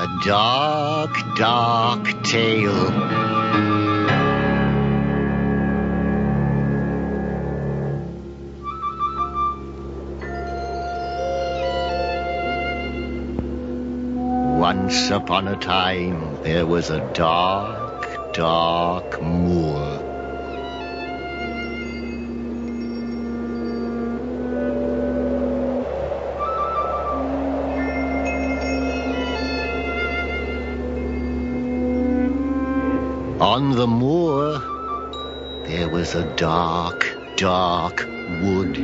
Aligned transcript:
a 0.00 0.08
dark, 0.24 1.14
dark 1.36 2.24
tale. 2.24 2.90
Once 14.58 15.10
upon 15.10 15.48
a 15.48 15.56
time 15.56 16.42
there 16.44 16.64
was 16.64 16.88
a 16.88 17.00
dark, 17.12 18.32
dark 18.32 19.20
moor. 19.20 20.09
On 33.40 33.70
the 33.70 33.86
moor 33.86 34.60
there 35.64 35.88
was 35.88 36.14
a 36.14 36.24
dark, 36.36 37.06
dark 37.38 38.04
wood. 38.42 38.76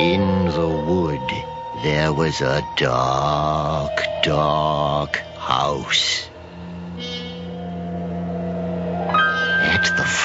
In 0.00 0.46
the 0.46 0.68
wood 0.88 1.44
there 1.84 2.12
was 2.12 2.40
a 2.40 2.66
dark, 2.76 4.02
dark 4.24 5.16
house. 5.38 6.31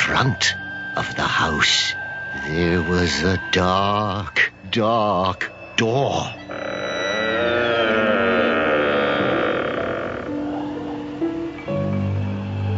Front 0.08 0.56
of 0.96 1.14
the 1.18 1.30
house 1.44 1.94
there 2.46 2.82
was 2.82 3.24
a 3.24 3.38
dark, 3.52 4.54
dark 4.70 5.52
door. 5.76 6.24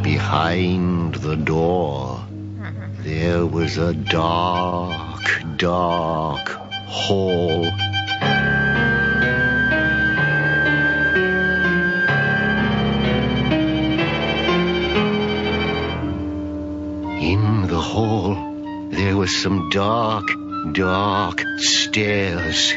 Behind 0.01 1.13
the 1.13 1.35
door 1.35 2.25
there 3.03 3.45
was 3.45 3.77
a 3.77 3.93
dark, 3.93 5.21
dark 5.57 6.47
hall. 6.87 7.88
The 17.79 17.85
hall 17.85 18.35
there 18.89 19.15
were 19.15 19.33
some 19.43 19.69
dark, 19.69 20.27
dark 20.73 21.39
stairs. 21.59 22.73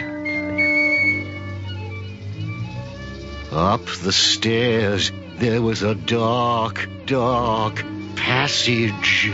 Up 3.50 3.84
the 4.04 4.12
stairs 4.12 5.10
there 5.38 5.60
was 5.60 5.82
a 5.82 5.96
dark, 5.96 6.88
dark 7.06 7.84
passage. 8.14 9.32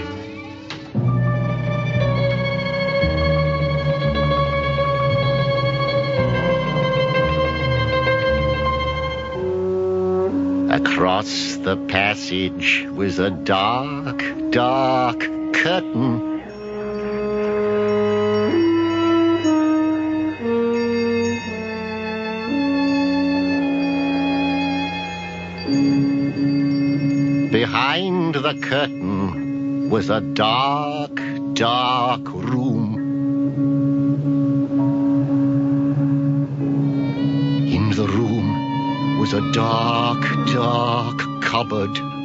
Across 10.71 11.57
the 11.57 11.77
passage 11.89 12.87
was 12.91 13.19
a 13.19 13.29
dark, 13.29 14.23
dark 14.51 15.39
curtain. 15.63 16.39
Behind 27.51 28.35
the 28.35 28.55
curtain 28.63 29.91
was 29.91 30.11
a 30.11 30.21
dark, 30.21 31.21
dark 31.55 32.25
room. 32.33 32.95
In 37.77 37.91
the 37.91 38.07
room 38.07 39.19
was 39.21 39.33
a 39.33 39.43
dark, 39.53 40.21
dark 40.53 41.19
cupboard. 41.43 42.18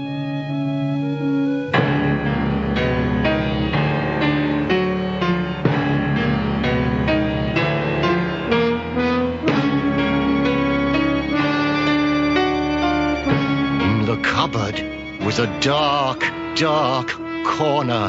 Cupboard 14.24 14.80
was 15.24 15.40
a 15.40 15.48
dark, 15.60 16.20
dark 16.56 17.10
corner. 17.46 18.08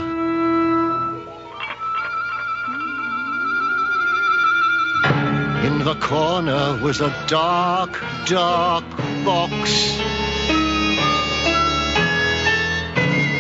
In 5.66 5.78
the 5.84 5.97
corner 6.00 6.78
was 6.82 7.00
a 7.00 7.12
dark, 7.26 8.03
dark 8.26 8.84
box. 9.24 9.98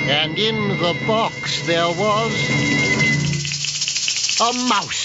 And 0.08 0.38
in 0.38 0.68
the 0.68 0.94
box 1.06 1.66
there 1.66 1.88
was 1.88 2.32
a 4.40 4.52
mouse. 4.68 5.03